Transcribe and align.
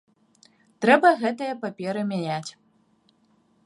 Трэба 0.85 1.13
гэтыя 1.21 1.53
паперы 1.67 2.01
мяняць. 2.11 2.51